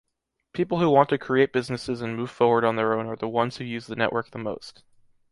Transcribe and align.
People 0.51 0.79
who 0.79 0.89
want 0.89 1.09
to 1.09 1.17
create 1.19 1.53
businesses 1.53 2.01
and 2.01 2.15
move 2.17 2.31
forward 2.31 2.65
on 2.65 2.75
their 2.75 2.95
own 2.95 3.05
are 3.05 3.15
the 3.15 3.27
ones 3.27 3.57
who 3.57 3.63
use 3.63 3.85
the 3.85 3.95
network 3.95 4.31
the 4.31 4.39
most. 4.39 4.83